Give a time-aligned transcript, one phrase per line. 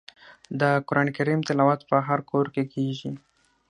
[0.59, 3.11] د قران کریم تلاوت په هر کور کې کیږي.